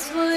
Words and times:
It's 0.00 0.08
what 0.14 0.29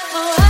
Oh, 0.00 0.47